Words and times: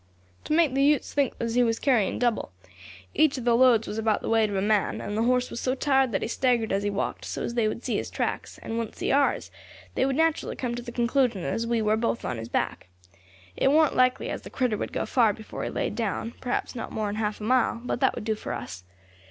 "To 0.45 0.53
make 0.53 0.73
the 0.73 0.81
Utes 0.81 1.13
think 1.13 1.35
as 1.39 1.53
he 1.53 1.61
was 1.61 1.77
carrying 1.77 2.17
double. 2.17 2.51
Each 3.13 3.37
of 3.37 3.43
the 3.45 3.53
loads 3.55 3.87
was 3.87 3.99
about 3.99 4.23
the 4.23 4.29
weight 4.29 4.49
of 4.49 4.55
a 4.55 4.59
man, 4.59 4.99
and 4.99 5.15
the 5.15 5.21
horse 5.21 5.51
was 5.51 5.59
so 5.61 5.75
tired 5.75 6.11
that 6.11 6.23
he 6.23 6.27
staggered 6.27 6.71
as 6.71 6.81
he 6.81 6.89
walked; 6.89 7.23
so 7.23 7.43
as 7.43 7.53
they 7.53 7.67
would 7.67 7.83
see 7.85 7.97
his 7.97 8.09
tracks, 8.09 8.57
and 8.63 8.79
wouldn't 8.79 8.95
see 8.95 9.11
ours, 9.11 9.51
they 9.93 10.03
would 10.07 10.15
naturally 10.15 10.55
come 10.55 10.73
to 10.73 10.81
the 10.81 10.91
conclusion 10.91 11.43
as 11.43 11.67
we 11.67 11.83
war 11.83 11.97
both 11.97 12.25
on 12.25 12.39
his 12.39 12.49
back. 12.49 12.87
It 13.55 13.67
warn't 13.69 13.95
likely 13.95 14.31
as 14.31 14.41
the 14.41 14.49
critter 14.49 14.77
would 14.77 14.91
go 14.91 15.05
far 15.05 15.33
before 15.33 15.63
he 15.63 15.69
laid 15.69 15.93
down, 15.95 16.33
perhaps 16.41 16.73
not 16.73 16.91
more 16.91 17.05
than 17.07 17.17
half 17.17 17.39
a 17.39 17.43
mile; 17.43 17.79
but 17.85 17.99
that 17.99 18.15
would 18.15 18.23
do 18.23 18.33
for 18.33 18.53
us. 18.53 18.83